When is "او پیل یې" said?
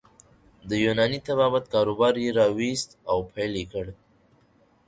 3.11-3.65